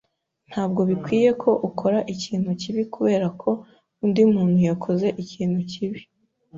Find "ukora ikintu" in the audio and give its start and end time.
1.67-2.49